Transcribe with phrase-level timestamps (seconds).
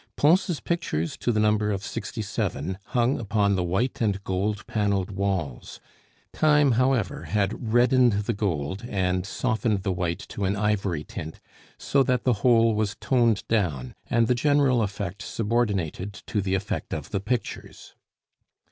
[0.15, 5.11] Pons' pictures to the number of sixty seven hung upon the white and gold paneled
[5.11, 5.79] walls;
[6.33, 11.39] time, however, had reddened the gold and softened the white to an ivory tint,
[11.77, 16.93] so that the whole was toned down, and the general effect subordinated to the effect
[16.95, 17.93] of the pictures.